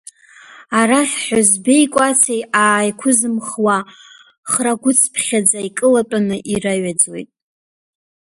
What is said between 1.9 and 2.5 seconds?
кәаци